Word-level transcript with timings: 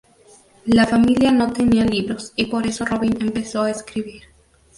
La 0.65 0.87
familia 0.87 1.31
no 1.31 1.53
tenía 1.53 1.85
libros 1.85 2.33
y 2.35 2.47
por 2.47 2.65
eso 2.65 2.85
Robin 2.85 3.15
empezó 3.21 3.61
a 3.61 3.69
escribir. 3.69 4.23